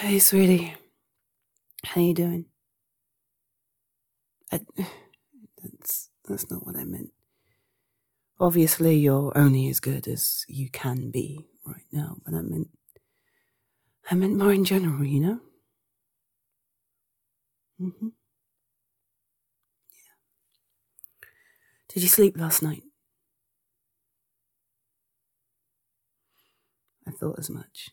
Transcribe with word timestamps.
Hey, 0.00 0.18
sweetie. 0.18 0.74
How 1.84 2.00
you 2.00 2.14
doing? 2.14 2.46
I, 4.50 4.60
that's 5.62 6.08
that's 6.26 6.50
not 6.50 6.64
what 6.64 6.74
I 6.76 6.84
meant. 6.84 7.10
Obviously, 8.40 8.96
you're 8.96 9.36
only 9.36 9.68
as 9.68 9.78
good 9.78 10.08
as 10.08 10.46
you 10.48 10.70
can 10.70 11.10
be 11.10 11.48
right 11.66 11.84
now, 11.92 12.16
but 12.24 12.32
I 12.32 12.40
meant 12.40 12.68
I 14.10 14.14
meant 14.14 14.38
more 14.38 14.54
in 14.54 14.64
general, 14.64 15.04
you 15.04 15.20
know. 15.20 15.40
hmm 17.78 18.08
Yeah. 19.92 20.14
Did 21.92 22.02
you 22.02 22.08
sleep 22.08 22.38
last 22.38 22.62
night? 22.62 22.84
I 27.06 27.10
thought 27.10 27.38
as 27.38 27.50
much. 27.50 27.90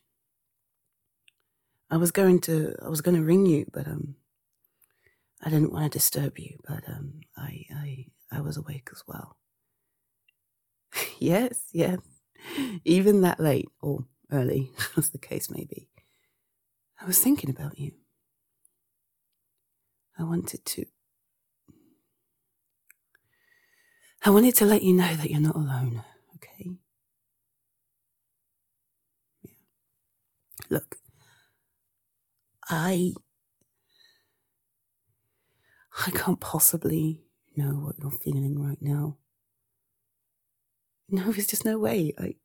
I 1.89 1.97
was 1.97 2.11
going 2.11 2.39
to 2.41 2.75
I 2.83 2.89
was 2.89 3.01
going 3.01 3.15
to 3.15 3.23
ring 3.23 3.45
you, 3.45 3.65
but 3.71 3.87
um 3.87 4.15
I 5.41 5.49
didn't 5.49 5.71
want 5.71 5.91
to 5.91 5.97
disturb 5.97 6.37
you, 6.39 6.57
but 6.67 6.87
um 6.87 7.21
I 7.35 7.65
I 7.73 8.05
I 8.31 8.41
was 8.41 8.57
awake 8.57 8.89
as 8.91 9.03
well. 9.07 9.37
yes, 11.19 11.65
yes. 11.71 11.99
Even 12.85 13.21
that 13.21 13.39
late 13.39 13.69
or 13.81 14.05
early, 14.31 14.71
as 14.97 15.09
the 15.09 15.17
case 15.17 15.49
may 15.49 15.65
be. 15.65 15.89
I 16.99 17.05
was 17.05 17.19
thinking 17.19 17.49
about 17.49 17.79
you. 17.79 17.91
I 20.17 20.23
wanted 20.23 20.65
to 20.65 20.85
I 24.23 24.29
wanted 24.29 24.55
to 24.55 24.65
let 24.65 24.83
you 24.83 24.93
know 24.93 25.15
that 25.15 25.29
you're 25.31 25.39
not 25.39 25.55
alone, 25.55 26.03
okay? 26.35 26.71
Yeah. 29.41 29.51
Look, 30.69 30.97
I 32.69 33.13
I 36.05 36.11
can't 36.11 36.39
possibly 36.39 37.23
know 37.55 37.73
what 37.73 37.95
you're 37.99 38.11
feeling 38.11 38.61
right 38.61 38.81
now. 38.81 39.17
No, 41.09 41.31
there's 41.31 41.47
just 41.47 41.65
no 41.65 41.79
way. 41.79 42.13
I 42.19 42.35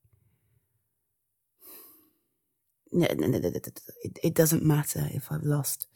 no, 2.92 3.06
no, 3.16 3.26
no, 3.26 3.38
no, 3.38 3.48
it, 3.48 4.18
it 4.22 4.34
doesn't 4.34 4.64
matter 4.64 5.08
if 5.12 5.32
I've 5.32 5.44
lost 5.44 5.86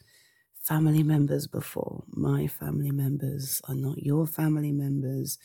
family 0.67 1.03
members 1.03 1.47
before. 1.47 2.03
My 2.09 2.47
family 2.47 2.91
members 2.91 3.61
are 3.69 3.75
not 3.75 3.99
your 4.03 4.25
family 4.25 4.71
members. 4.71 5.37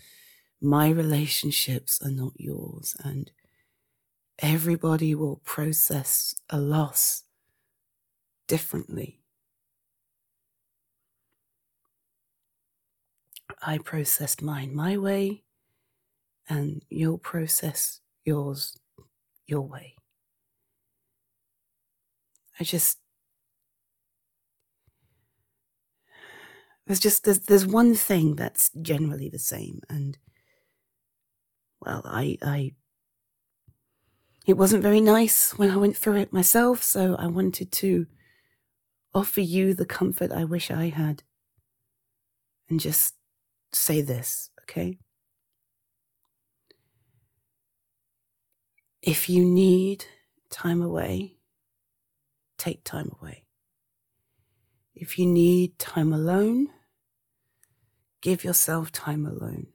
My 0.61 0.89
relationships 0.89 2.01
are 2.03 2.11
not 2.11 2.33
yours. 2.37 2.97
And 3.05 3.31
everybody 4.39 5.15
will 5.15 5.43
process 5.45 6.35
a 6.49 6.59
loss 6.59 7.25
differently. 8.53 9.19
I 13.63 13.79
processed 13.79 14.43
mine 14.43 14.75
my 14.75 14.99
way, 14.99 15.45
and 16.51 16.85
you'll 16.91 17.17
process 17.17 18.03
yours 18.27 18.77
your 19.47 19.63
way. 19.63 19.97
I 22.61 22.65
just 22.65 22.99
there's 26.87 27.01
just 27.01 27.25
there's 27.25 27.41
there's 27.41 27.67
one 27.67 27.95
thing 27.95 28.37
that's 28.37 28.71
generally 28.83 29.31
the 29.31 29.39
same, 29.39 29.81
and 29.89 30.19
well, 31.81 32.03
I 32.05 32.37
I 32.43 32.75
it 34.45 34.59
wasn't 34.59 34.83
very 34.83 35.01
nice 35.01 35.53
when 35.57 35.71
I 35.71 35.77
went 35.79 35.97
through 35.97 36.17
it 36.17 36.35
myself, 36.35 36.83
so 36.83 37.17
I 37.19 37.29
wanted 37.29 37.73
to 37.73 38.07
offer 39.15 39.41
you 39.41 39.75
the 39.75 39.87
comfort 39.87 40.33
I 40.33 40.45
wish 40.45 40.71
I 40.71 40.89
had, 40.89 41.23
and 42.69 42.81
just 42.81 43.15
say 43.73 44.01
this, 44.03 44.51
okay? 44.63 44.99
If 49.03 49.29
you 49.29 49.45
need 49.45 50.07
time 50.51 50.83
away, 50.83 51.37
take 52.59 52.85
time 52.85 53.11
away. 53.21 53.45
If 54.95 55.19
you 55.19 55.27
need 55.27 55.79
time 55.79 56.13
alone, 56.13 56.69
give 58.23 58.45
yourself 58.45 58.93
time 58.93 59.27
alone. 59.27 59.69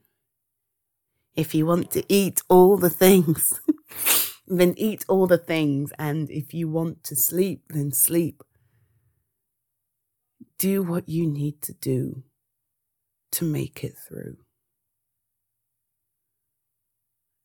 If 1.34 1.54
you 1.54 1.66
want 1.66 1.90
to 1.92 2.04
eat 2.08 2.42
all 2.48 2.76
the 2.78 2.90
things, 2.90 3.60
then 4.46 4.74
eat 4.76 5.04
all 5.08 5.26
the 5.26 5.38
things. 5.38 5.92
And 5.98 6.30
if 6.30 6.54
you 6.54 6.68
want 6.68 7.04
to 7.04 7.16
sleep, 7.16 7.62
then 7.70 7.92
sleep. 7.92 8.42
Do 10.58 10.82
what 10.82 11.08
you 11.08 11.30
need 11.30 11.62
to 11.62 11.72
do 11.72 12.24
to 13.32 13.44
make 13.44 13.84
it 13.84 13.94
through. 13.96 14.38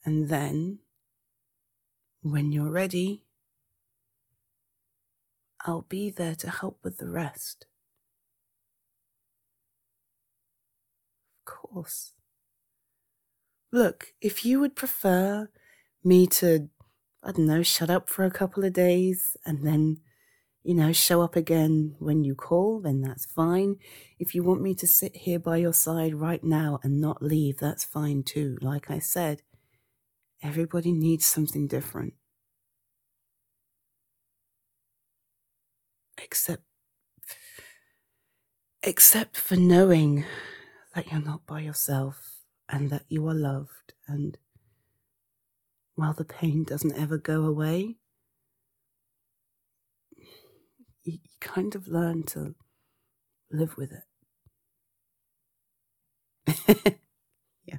And 0.03 0.29
then, 0.29 0.79
when 2.21 2.51
you're 2.51 2.71
ready, 2.71 3.23
I'll 5.65 5.85
be 5.87 6.09
there 6.09 6.35
to 6.35 6.49
help 6.49 6.79
with 6.83 6.97
the 6.97 7.09
rest. 7.09 7.67
Of 11.45 11.53
course. 11.53 12.13
Look, 13.71 14.13
if 14.21 14.43
you 14.43 14.59
would 14.59 14.75
prefer 14.75 15.49
me 16.03 16.27
to, 16.27 16.69
I 17.23 17.31
don't 17.31 17.47
know, 17.47 17.63
shut 17.63 17.89
up 17.89 18.09
for 18.09 18.25
a 18.25 18.31
couple 18.31 18.65
of 18.65 18.73
days 18.73 19.37
and 19.45 19.65
then 19.65 20.01
you 20.63 20.73
know, 20.73 20.93
show 20.93 21.21
up 21.21 21.35
again 21.35 21.95
when 21.99 22.23
you 22.23 22.35
call, 22.35 22.79
then 22.79 23.01
that's 23.01 23.25
fine. 23.25 23.75
If 24.17 24.33
you 24.33 24.43
want 24.43 24.61
me 24.61 24.73
to 24.75 24.87
sit 24.87 25.15
here 25.15 25.39
by 25.39 25.57
your 25.57 25.73
side 25.73 26.15
right 26.15 26.43
now 26.43 26.79
and 26.83 27.01
not 27.01 27.21
leave, 27.21 27.57
that's 27.59 27.83
fine 27.83 28.23
too. 28.23 28.57
Like 28.61 28.89
I 28.89 28.99
said, 28.99 29.41
everybody 30.41 30.93
needs 30.93 31.25
something 31.25 31.67
different. 31.67 32.13
Except, 36.17 36.63
except 38.81 39.35
for 39.35 39.57
knowing 39.57 40.23
that 40.95 41.11
you're 41.11 41.21
not 41.21 41.45
by 41.45 41.59
yourself 41.59 42.37
and 42.69 42.89
that 42.89 43.03
you 43.09 43.27
are 43.27 43.33
loved 43.33 43.93
and 44.07 44.37
while 45.95 46.13
the 46.13 46.25
pain 46.25 46.63
doesn't 46.63 46.97
ever 46.97 47.17
go 47.17 47.43
away, 47.43 47.97
you, 51.03 51.19
kind 51.39 51.75
of 51.75 51.87
learn 51.87 52.23
to 52.23 52.55
live 53.51 53.77
with 53.77 53.91
it. 56.47 56.97
yeah. 57.65 57.77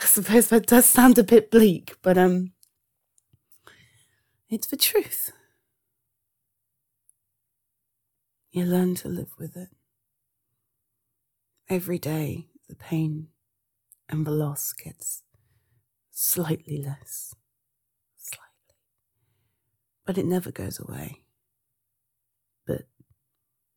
I 0.00 0.04
suppose 0.04 0.48
that 0.48 0.66
does 0.66 0.86
sound 0.86 1.18
a 1.18 1.24
bit 1.24 1.50
bleak, 1.50 1.96
but 2.02 2.18
um 2.18 2.52
it's 4.50 4.66
the 4.66 4.76
truth. 4.76 5.30
You 8.50 8.64
learn 8.64 8.94
to 8.96 9.08
live 9.08 9.32
with 9.38 9.56
it. 9.56 9.68
Every 11.68 11.98
day 11.98 12.48
the 12.68 12.74
pain 12.74 13.28
and 14.08 14.26
the 14.26 14.30
loss 14.30 14.72
gets 14.72 15.22
slightly 16.10 16.82
less. 16.82 17.34
Slightly. 18.16 18.74
But 20.06 20.18
it 20.18 20.24
never 20.24 20.50
goes 20.50 20.80
away 20.80 21.24
but 22.68 22.82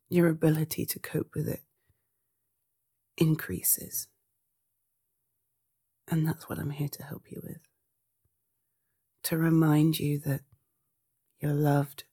your 0.09 0.27
ability 0.27 0.85
to 0.85 0.99
cope 0.99 1.31
with 1.33 1.47
it 1.47 1.61
increases. 3.17 4.09
And 6.09 6.27
that's 6.27 6.49
what 6.49 6.59
I'm 6.59 6.71
here 6.71 6.89
to 6.89 7.03
help 7.03 7.23
you 7.29 7.39
with. 7.43 7.61
To 9.23 9.37
remind 9.37 9.99
you 9.99 10.19
that 10.19 10.41
you're 11.39 11.53
loved, 11.53 12.03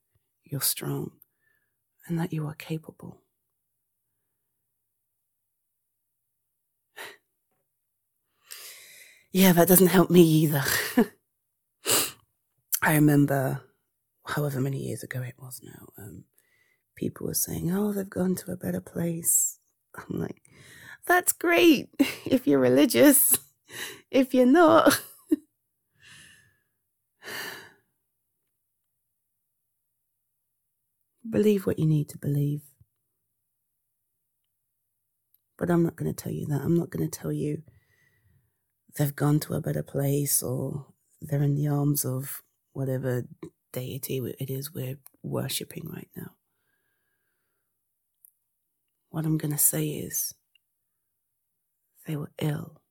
you're 0.45 0.61
strong, 0.61 1.11
and 2.07 2.17
that 2.21 2.33
you 2.33 2.47
are 2.47 2.55
capable. 2.55 3.23
yeah, 9.33 9.53
that 9.53 9.67
doesn't 9.67 9.89
help 9.89 10.11
me 10.11 10.23
either. 10.23 10.63
I 12.83 12.95
remember, 12.95 13.63
however 14.25 14.61
many 14.61 14.79
years 14.79 15.03
ago 15.03 15.21
it 15.23 15.35
was 15.39 15.61
now, 15.65 15.89
um, 15.99 16.25
people 16.99 17.27
were 17.29 17.35
saying, 17.35 17.73
oh, 17.73 17.93
they've 17.93 18.11
gone 18.11 18.35
to 18.35 18.51
a 18.51 18.57
better 18.57 18.81
place. 18.81 19.59
I'm 19.97 20.19
like, 20.21 20.43
that's 21.07 21.33
great 21.33 21.89
if 22.27 22.47
you're 22.47 22.61
religious. 22.61 23.39
If 24.11 24.33
you're 24.33 24.47
not, 24.47 24.99
believe 31.31 31.67
what 31.67 31.79
you 31.79 31.85
need 31.87 32.09
to 32.09 32.17
believe. 32.19 32.63
But 35.59 35.71
I'm 35.71 35.83
not 35.83 35.97
going 35.97 36.11
to 36.11 36.17
tell 36.23 36.33
you 36.33 36.47
that. 36.47 36.63
I'm 36.63 36.79
not 36.79 36.89
going 36.89 37.09
to 37.09 37.19
tell 37.19 37.31
you 37.31 37.63
they've 38.97 39.15
gone 39.15 39.41
to 39.41 39.55
a 39.55 39.61
better 39.61 39.83
place 39.83 40.43
or 40.43 40.87
they're 41.21 41.43
in 41.43 41.55
the 41.55 41.69
arms 41.69 42.07
of 42.07 42.43
whatever 42.73 43.25
deity 43.73 44.19
it 44.41 44.51
is 44.51 44.73
we're 44.73 44.97
worshipping 45.23 45.87
right 45.93 46.09
now. 46.17 46.28
What 49.11 49.25
I'm 49.27 49.39
going 49.39 49.53
to 49.53 49.59
say 49.59 49.89
is 49.89 50.35
they 52.07 52.17
were 52.17 52.33
ill 52.41 52.83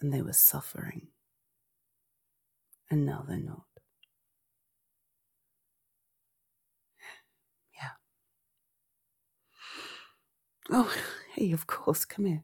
and 0.00 0.12
they 0.12 0.20
were 0.22 0.32
suffering, 0.32 1.08
and 2.90 3.06
now 3.06 3.24
they're 3.26 3.38
not. 3.38 3.64
Yeah. 7.74 7.90
Oh, 10.70 10.92
hey, 11.34 11.52
of 11.52 11.66
course, 11.66 12.04
come 12.04 12.24
here. 12.26 12.42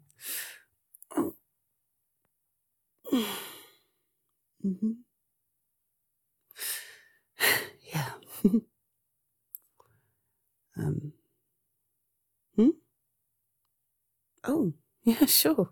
Oh. 1.17 1.35
Mm-hmm. 4.65 4.93
Yeah. 7.93 8.11
um. 10.77 11.16
Oh, 14.47 14.73
yeah, 15.05 15.27
sure. 15.27 15.71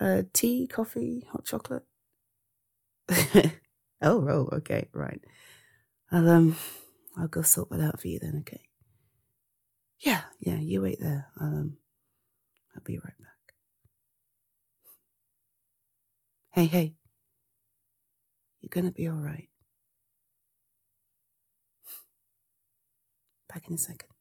Uh, 0.00 0.22
tea, 0.32 0.66
coffee, 0.66 1.26
hot 1.30 1.44
chocolate. 1.44 1.84
oh, 3.10 3.52
oh, 4.02 4.48
okay, 4.52 4.88
right. 4.92 5.20
I'll 6.12 6.28
um, 6.30 6.56
I'll 7.16 7.28
go 7.28 7.42
sort 7.42 7.70
that 7.70 7.80
out 7.80 8.00
for 8.00 8.08
you 8.08 8.18
then. 8.20 8.38
Okay. 8.40 8.62
Yeah, 10.00 10.22
yeah. 10.40 10.58
You 10.58 10.82
wait 10.82 11.00
there. 11.00 11.28
I'll 11.40 11.46
um, 11.48 11.76
I'll 12.74 12.82
be 12.84 12.98
right 12.98 13.18
back. 13.18 13.54
Hey, 16.52 16.66
hey. 16.66 16.94
You're 18.60 18.70
gonna 18.70 18.92
be 18.92 19.08
all 19.08 19.16
right. 19.16 19.48
Back 23.48 23.68
in 23.68 23.74
a 23.74 23.78
second. 23.78 24.13